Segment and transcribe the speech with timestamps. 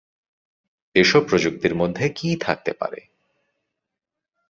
[0.95, 3.01] এসব প্রযুক্তির মধ্যে কি থাকতে পারে?